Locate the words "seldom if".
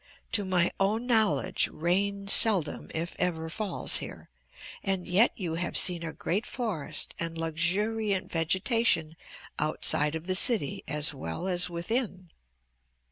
2.27-3.15